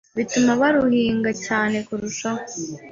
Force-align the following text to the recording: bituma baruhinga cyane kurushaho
bituma 0.17 0.51
baruhinga 0.61 1.31
cyane 1.45 1.77
kurushaho 1.87 2.41